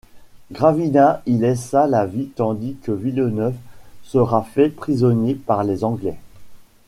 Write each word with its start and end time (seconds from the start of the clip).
Gravina 0.51 1.21
y 1.27 1.33
laissa 1.37 1.85
la 1.85 2.07
vie 2.07 2.29
tandis 2.35 2.73
que 2.81 2.91
Villeneuve 2.91 3.53
sera 4.03 4.41
fait 4.41 4.69
prisonnier 4.69 5.35
par 5.35 5.63
les 5.63 5.83
Anglais. 5.83 6.17